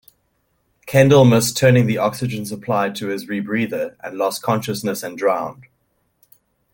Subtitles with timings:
[0.87, 5.67] Kendall missed turning the oxygen supply to his rebreather and lost consciousness and drowned.